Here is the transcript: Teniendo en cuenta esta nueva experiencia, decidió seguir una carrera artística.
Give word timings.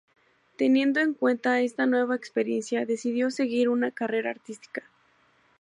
Teniendo 0.57 0.99
en 0.99 1.13
cuenta 1.13 1.61
esta 1.61 1.85
nueva 1.85 2.15
experiencia, 2.15 2.87
decidió 2.87 3.29
seguir 3.29 3.69
una 3.69 3.91
carrera 3.91 4.31
artística. 4.31 4.81